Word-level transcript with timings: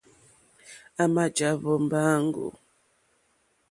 À 1.01 1.03
mà 1.13 1.23
jàwó 1.37 1.73
mbáǃáŋɡó. 1.83 2.45